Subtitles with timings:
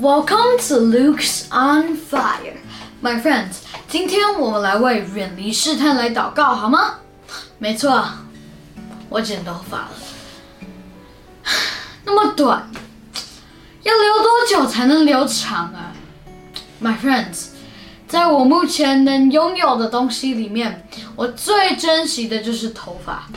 [0.00, 2.56] Welcome to Luke's on Fire,
[3.02, 3.58] my friends.
[3.86, 7.00] 今天我们来为远离试探来祷告，好吗？
[7.58, 8.02] 没错，
[9.10, 9.90] 我剪头发了，
[12.06, 12.70] 那么短，
[13.82, 15.92] 要留多久才能留长啊
[16.82, 17.48] ？My friends，
[18.08, 23.28] 在我目前能拥有的东西里面，我最珍惜的就是头发。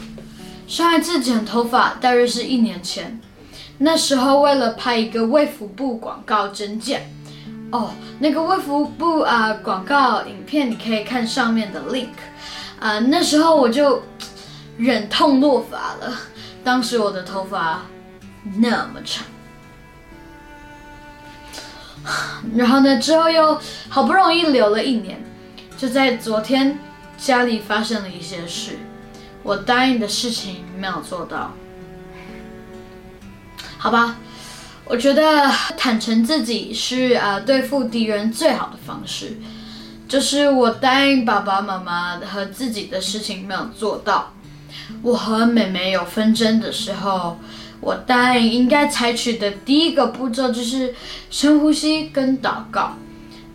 [0.65, 3.19] 上一次剪头发大约是一年前。
[3.85, 7.13] 那时候为了拍一个卫福部广告证件，
[7.69, 12.07] 哦，那个卫福部啊广告影片你可以看上面的 link，
[12.79, 14.01] 啊，那时候我就
[14.77, 16.13] 忍痛落发了。
[16.63, 17.81] 当时我的头发
[18.55, 19.25] 那么长，
[22.55, 23.59] 然后呢之后又
[23.89, 25.21] 好不容易留了一年，
[25.77, 26.79] 就在昨天
[27.17, 28.77] 家里发生了一些事，
[29.43, 31.51] 我答应的事情没有做到。
[33.83, 34.15] 好吧，
[34.85, 39.37] 我觉得坦诚自己是呃对付敌人最好的方式。
[40.07, 44.31] 就是我答应爸爸妈妈和自己的事情没有做到。
[45.01, 47.37] 我和妹妹有纷争的时候，
[47.81, 50.95] 我答应应该采取的第一个步骤就是
[51.29, 52.95] 深呼吸跟祷告。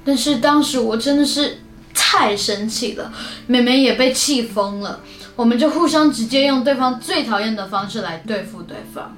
[0.05, 1.61] 但是当时我真的是
[1.95, 3.11] 太生气了，
[3.47, 5.01] 妹妹也被气疯了，
[5.37, 9.17] 我们就互相直接用对方最讨厌的方式来对付对方。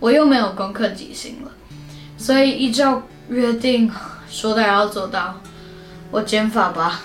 [0.00, 1.50] 我又没有攻克己心了，
[2.16, 3.90] 所以依照约定
[4.30, 5.40] 说的要做到，
[6.10, 7.02] 我减法吧。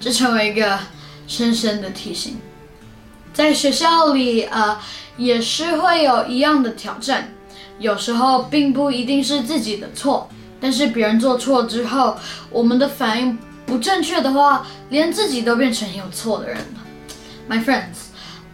[0.00, 0.78] 这成为一个
[1.26, 2.38] 深深的提醒。
[3.32, 4.76] 在学校里，呃，
[5.16, 7.32] 也是会有一样的挑战。
[7.78, 10.28] 有时候并不一定是自己的错，
[10.60, 12.16] 但是别人做错之后，
[12.50, 16.80] 我们的反应不正确的话，连自己都变成有错的人了。
[17.48, 18.09] My friends。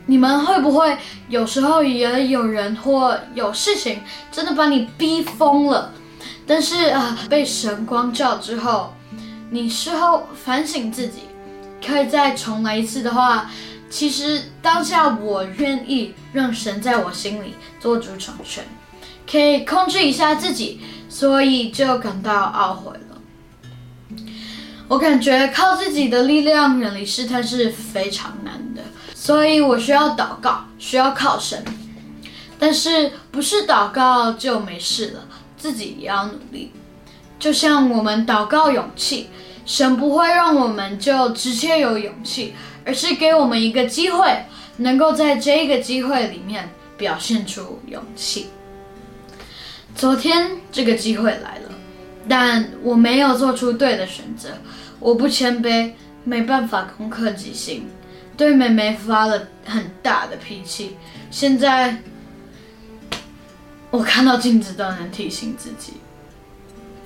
[0.06, 0.96] 你们会不会
[1.28, 5.92] 有时候也有人或有事情真的把你逼疯了？
[6.46, 8.94] 但是啊，被神光照之后，
[9.50, 11.22] 你事后反省自己，
[11.84, 13.50] 可以再重来一次的话，
[13.91, 18.64] 其实当下我愿意让神在我心里做主掌权，
[19.28, 23.00] 可以控制一下自己，所以就感到懊悔了。
[24.86, 28.82] 我感觉靠自己的力量远离试探是非常难的。
[29.26, 31.60] 所以我需要祷告，需要靠神，
[32.60, 35.26] 但是不是祷告就没事了，
[35.59, 36.70] 自己也要努力。
[37.37, 39.28] 就像我们祷告勇气，
[39.64, 42.54] 神不会让我们就直接有勇气，
[42.84, 44.44] 而是给我们一个机会，
[44.76, 48.47] 能够在这个机会里面表现出勇气。
[49.97, 51.72] 昨天这个机会来了，
[52.28, 54.50] 但我没有做出对的选择，
[55.00, 57.88] 我不谦卑，没办法攻克己心。
[58.36, 60.97] 对妹妹发了很大的脾气，
[61.30, 61.97] 现在
[63.91, 65.94] 我看到镜子都能提醒自己，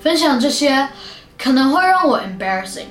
[0.01, 0.89] 分享这些
[1.37, 2.87] 可能会让我 embarrassing。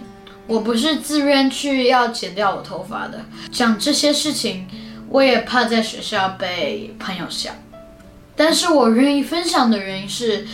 [0.46, 4.66] 我不是自愿去要剪掉我头发的，讲这些事情
[5.08, 7.52] 我也怕在学校被朋友笑，
[8.34, 10.46] 但是我愿意分享的原因是，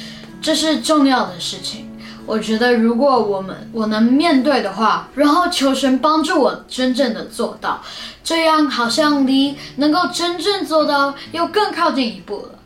[0.43, 1.89] 这是重要的事情。
[2.27, 7.81] 我觉得，如果我们我能面对的话，然后求神帮助我真正的做到，
[8.25, 12.59] 这样好像离能够真正做到又更靠近一步了。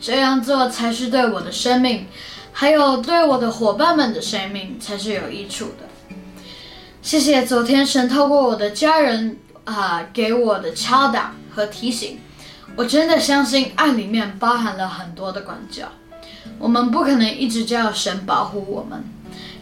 [0.00, 2.06] 这样做才是对我的生命，
[2.52, 6.16] 还有对我的伙伴们的生命才是有益处的。
[7.02, 12.18] 谢谢昨天神透过我的家人啊给我的敲打和提醒，
[12.74, 15.86] 我真的相信爱里面包含了很多的管教。
[16.58, 19.04] 我们不可能一直叫神保护我们，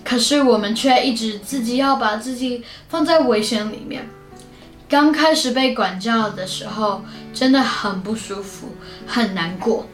[0.05, 4.09] 可是我们却一直自己要把自己放在危险里面。
[4.89, 7.03] 刚开始被管教的时候，
[7.33, 8.75] 真的很不舒服，
[9.07, 9.87] 很难过。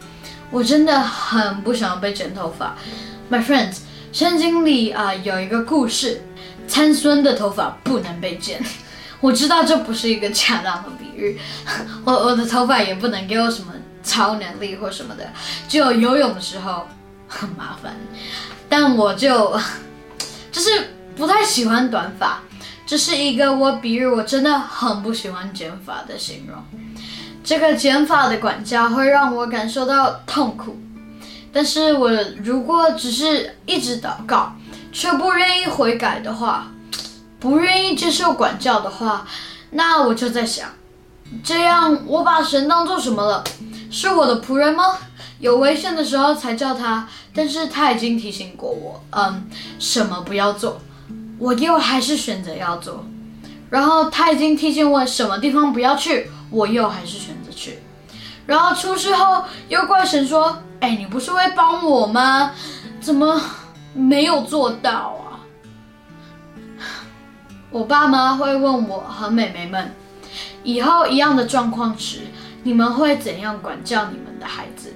[0.51, 2.77] 我真的很不想要被剪头发。
[3.31, 3.79] My friends，
[4.13, 6.23] 圣经里啊有一个故事，
[6.67, 8.61] 参孙的头发不能被剪。
[9.21, 11.39] 我知道这不是一个恰当的比喻，
[12.05, 13.73] 我我的头发也不能给我什么。
[14.07, 15.29] 超能力或什么的，
[15.69, 16.87] 只有游泳的时候
[17.27, 17.97] 很麻烦。
[18.69, 19.59] 但我就
[20.53, 22.41] 就是不太喜欢短发，
[22.87, 26.57] 这是一个我比喻我真的很不喜欢剪发的形容。
[27.45, 30.77] 这个剪发的管教会让我感受到痛苦，
[31.53, 32.11] 但是我
[32.43, 34.53] 如果只是一直祷告，
[34.93, 36.69] 却不愿意悔改的话，
[37.39, 39.27] 不愿意接受管教的话，
[39.71, 40.69] 那我就在想，
[41.43, 43.45] 这样我把神当做什么了？
[43.91, 44.85] 是我的仆人吗？
[45.39, 50.81] 有危险的时候才叫他，但是他已经提醒过我，嗯，什么不要做，
[51.39, 53.05] 我又还是选择要做。
[53.69, 57.81] 然后他已经提醒我什么地方不要去，我又还是选择去。
[58.47, 62.53] 然后出事后又怪神说哎，你不是会帮我吗？
[63.01, 63.41] 怎么
[63.93, 65.43] 没有做到啊？
[67.71, 69.95] 我爸妈会问我和妹妹们，
[70.67, 72.23] 以后一样的状况时，
[72.65, 74.93] 你们会怎样管教你们的孩子？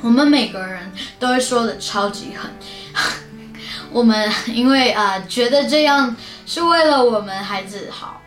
[0.00, 2.48] 我们每个人都会说的超级狠。
[3.90, 6.14] 我们因为啊，觉得这样
[6.46, 8.22] 是为了我们孩子好。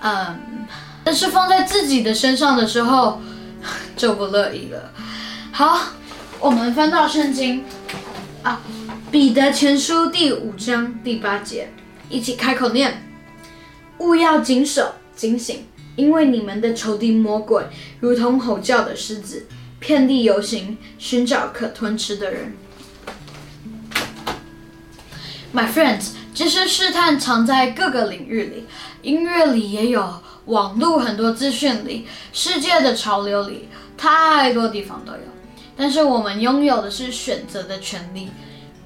[0.00, 0.66] 嗯，
[1.02, 3.22] 但是放在自己的身上的时候
[3.96, 4.92] 就不乐意了。
[5.50, 5.80] 好，
[6.38, 7.64] 我们翻到圣经
[8.42, 8.60] 啊，
[9.10, 11.72] 《彼得前书》第五章第八节，
[12.10, 13.02] 一起开口念：
[13.96, 15.64] 勿要谨守、警醒，
[15.96, 17.64] 因为你们的仇敌魔鬼
[18.00, 19.46] 如同吼叫的狮子，
[19.80, 22.54] 遍地游行，寻找可吞吃的人。
[25.54, 28.66] My friends，其实试探藏在各个领域里，
[29.00, 35.18] 音乐里也有，网络很多资讯里，世界的潮流里，太多地方都有。
[35.74, 38.28] 但是我们拥有的是选择的权利，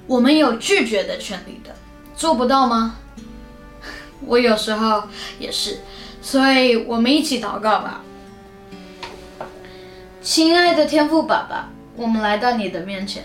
[0.07, 1.75] 我们有拒绝的权利的，
[2.15, 2.95] 做不到吗？
[4.23, 5.03] 我有时候
[5.39, 5.79] 也是，
[6.21, 8.01] 所以我们一起祷告吧。
[10.21, 13.23] 亲爱的天父爸爸，我们来到你的面前，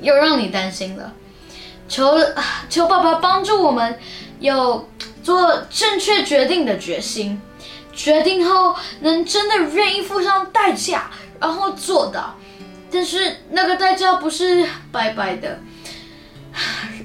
[0.00, 1.12] 又让你担心了。
[1.88, 2.18] 求
[2.70, 3.98] 求爸爸帮助我们
[4.38, 4.88] 有
[5.22, 7.42] 做正确决定的决心，
[7.92, 11.10] 决定后能真的愿意付上代价，
[11.40, 12.36] 然后做到。
[12.90, 15.58] 但是那个代价不是白白的，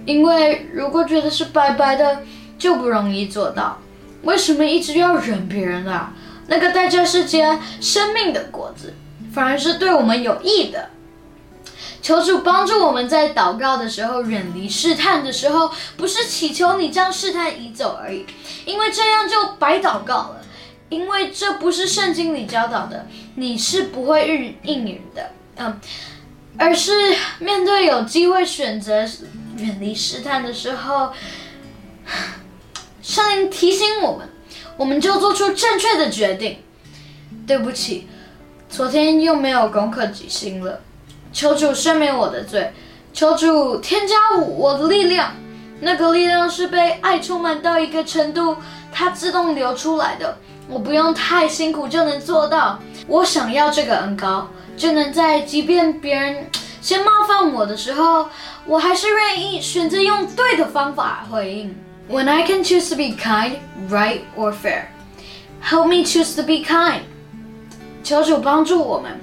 [0.06, 2.22] 因为如果觉得是白白的，
[2.60, 3.80] 就不容易做到。
[4.24, 6.14] 为什么一直要忍别人啊？
[6.48, 8.94] 那个代价是结生命的果子，
[9.32, 10.90] 反而是对我们有益的。
[12.02, 18.26] 求主帮助我们在祷告的时候远离试探的时候，不是祈求你将试探移走而已，
[18.66, 20.42] 因为这样就白祷告了，
[20.88, 23.06] 因为这不是圣经里教导的，
[23.36, 25.80] 你是不会应应允的，嗯，
[26.58, 29.02] 而是面对有机会选择
[29.58, 31.12] 远离试探的时候，
[33.10, 34.30] 圣灵提醒我们，
[34.78, 36.60] 我们就做出正确的决定。
[37.48, 38.08] 对不起，
[38.70, 40.80] 昨天又没有攻克己心了。
[41.34, 42.72] 求主赦免我的罪，
[43.12, 45.34] 求主添加我的力量。
[45.82, 48.58] 那个力量是被爱充满到一个程度，
[48.92, 50.38] 它自动流出来的。
[50.68, 52.80] 我不用太辛苦就能做到。
[53.08, 54.48] 我想要这个恩高，
[54.78, 56.48] 就能在即便别人
[56.80, 58.30] 先冒犯我的时候，
[58.68, 61.76] 我还是愿意选择用对的方法回应。
[62.10, 64.88] When I can choose to be kind, right or fair,
[65.62, 67.02] help me choose to be kind。
[68.04, 69.20] 求主帮助我们。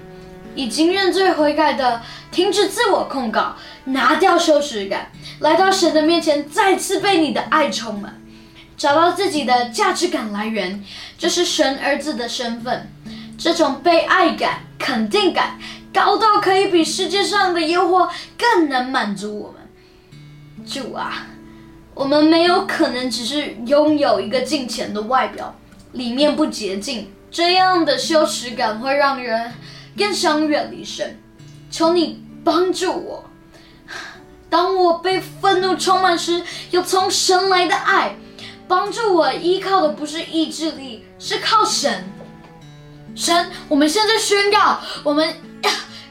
[0.54, 2.00] 已经认罪悔改的，
[2.30, 5.10] 停止自我控告，拿掉羞耻感，
[5.40, 8.22] 来到神的面前，再次被你的爱充满，
[8.74, 10.82] 找到自己的价值感来源，
[11.18, 12.90] 就是神儿子的身份。
[13.36, 15.58] 这种被爱感、肯定感，
[15.92, 18.08] 高到可以比世界上的诱惑
[18.38, 20.66] 更能满足我们。
[20.66, 21.26] 主啊，
[21.96, 25.56] 我们没有可能只是拥有一个金钱的外表，
[25.92, 29.52] 里面不洁净，这样的羞耻感会让人。
[29.96, 31.18] 更想远离神，
[31.70, 33.24] 求你帮助我。
[34.50, 38.14] 当我被愤怒充满时，有从神来的爱
[38.68, 39.32] 帮助我。
[39.32, 42.12] 依靠的不是意志力，是靠神。
[43.14, 45.34] 神，我们现在宣告，我们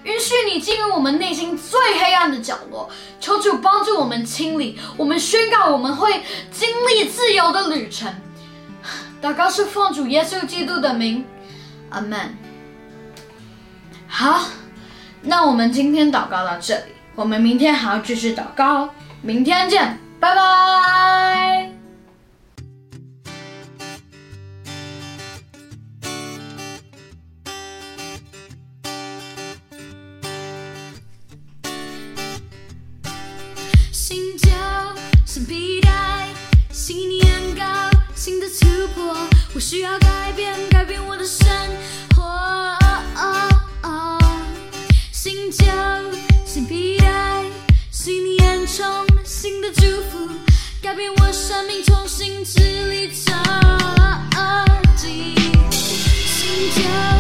[0.06, 2.90] 允许你进入我们内心最黑暗的角落。
[3.20, 4.80] 求主帮助我们清理。
[4.96, 8.14] 我们宣告，我们会经历自由的旅程。
[9.22, 11.26] 祷告是奉主耶稣基督的名，
[11.90, 12.38] 阿门。
[14.08, 14.46] 好，
[15.22, 18.90] 那我们今天祷告到这里，我们明天还要继续祷告，
[19.22, 21.75] 明天见，拜拜。
[39.56, 41.48] 我需要改变，改变我的生
[42.14, 42.78] 活。
[45.14, 45.66] 新旧
[46.46, 47.46] 新皮带，
[47.90, 48.86] 新年充
[49.24, 49.82] 新的祝
[50.12, 50.30] 福，
[50.82, 52.60] 改变我生命，重新支
[52.90, 53.16] 离破
[54.98, 55.34] 碎。
[55.72, 57.15] 新旧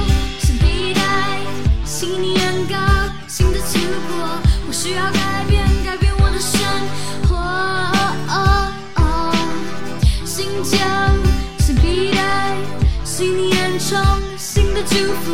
[13.79, 13.97] 重
[14.37, 15.31] 新的祝福。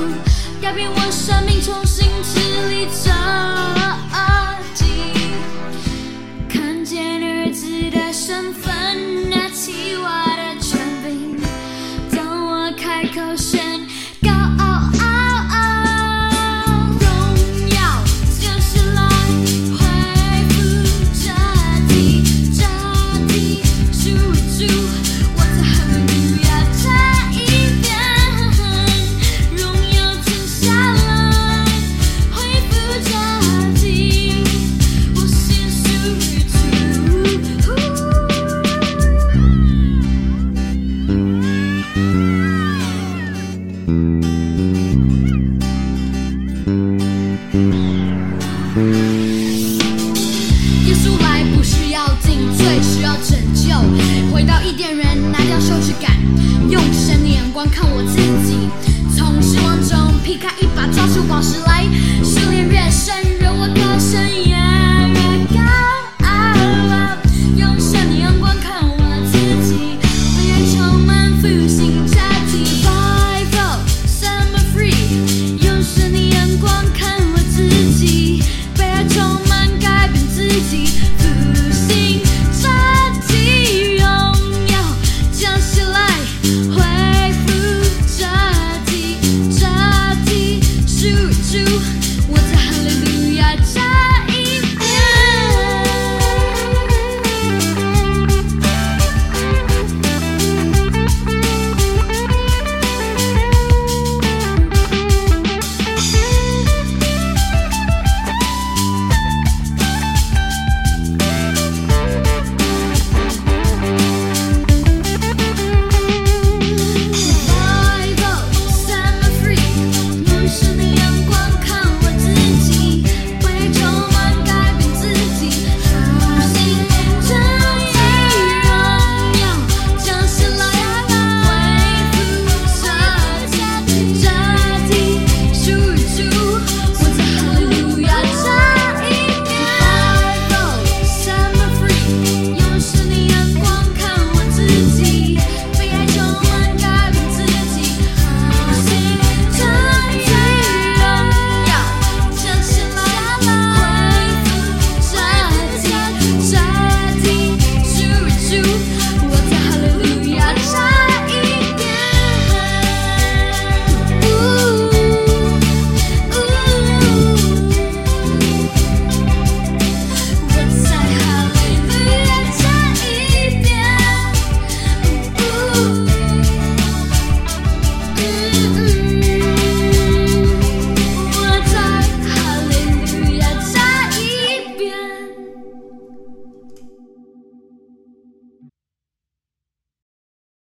[0.62, 3.12] 改变我生命，重新支离破碎。
[6.50, 8.61] 看见儿子的身份，